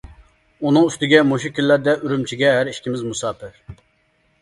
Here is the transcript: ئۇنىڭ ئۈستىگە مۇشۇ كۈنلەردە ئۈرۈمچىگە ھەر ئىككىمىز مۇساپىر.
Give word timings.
ئۇنىڭ 0.69 0.87
ئۈستىگە 0.91 1.19
مۇشۇ 1.33 1.53
كۈنلەردە 1.59 1.97
ئۈرۈمچىگە 2.01 2.57
ھەر 2.59 2.75
ئىككىمىز 2.75 3.09
مۇساپىر. 3.13 3.65